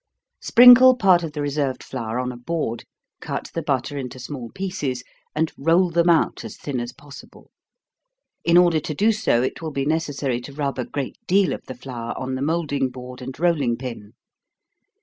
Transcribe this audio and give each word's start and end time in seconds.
Sprinkle 0.41 0.95
part 0.95 1.21
of 1.21 1.33
the 1.33 1.43
reserved 1.43 1.83
flour 1.83 2.17
on 2.19 2.31
a 2.31 2.35
board, 2.35 2.85
cut 3.19 3.51
the 3.53 3.61
butter 3.61 3.99
into 3.99 4.17
small 4.17 4.49
pieces, 4.49 5.03
and 5.35 5.51
roll 5.59 5.91
them 5.91 6.09
out 6.09 6.43
as 6.43 6.57
thin 6.57 6.79
as 6.79 6.91
possible. 6.91 7.51
In 8.43 8.57
order 8.57 8.79
to 8.79 8.95
do 8.95 9.11
so, 9.11 9.43
it 9.43 9.61
will 9.61 9.69
be 9.69 9.85
necessary 9.85 10.41
to 10.41 10.53
rub 10.53 10.79
a 10.79 10.85
great 10.85 11.19
deal 11.27 11.53
of 11.53 11.63
the 11.65 11.75
flour 11.75 12.15
on 12.17 12.33
the 12.33 12.41
moulding 12.41 12.89
board 12.89 13.21
and 13.21 13.39
rolling 13.39 13.77
pin. 13.77 14.13